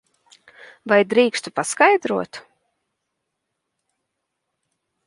Vai 0.91 0.97
drīkstu 1.11 1.53
paskaidrot? 1.59 2.41